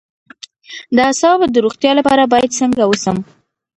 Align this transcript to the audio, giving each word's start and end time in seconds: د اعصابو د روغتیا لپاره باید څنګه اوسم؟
د 0.95 0.97
اعصابو 1.07 1.45
د 1.53 1.57
روغتیا 1.65 1.91
لپاره 1.99 2.23
باید 2.33 2.57
څنګه 2.59 2.81
اوسم؟ 2.85 3.17